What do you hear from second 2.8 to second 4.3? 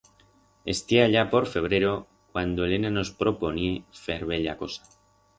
nos proponié fer